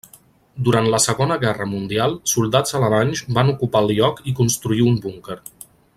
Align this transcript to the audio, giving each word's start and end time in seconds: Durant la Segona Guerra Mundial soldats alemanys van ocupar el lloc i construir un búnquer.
Durant 0.67 0.87
la 0.93 0.99
Segona 1.03 1.35
Guerra 1.43 1.67
Mundial 1.73 2.17
soldats 2.33 2.77
alemanys 2.81 3.21
van 3.39 3.53
ocupar 3.55 3.85
el 3.87 3.93
lloc 4.01 4.25
i 4.33 4.35
construir 4.41 4.87
un 4.93 4.99
búnquer. 5.05 5.39